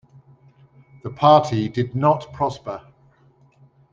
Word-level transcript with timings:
The 1.03 1.11
party 1.11 1.69
did 1.69 1.93
not 1.95 2.33
prosper. 2.33 2.81